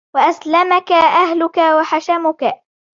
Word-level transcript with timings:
وَأَسْلَمَك 0.15 0.91
أَهْلُك 0.91 1.57
وَحَشَمُك 1.59 2.61